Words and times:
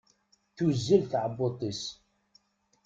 Tuzzel 0.55 1.03
tɛebbuḍt-is. 1.11 1.83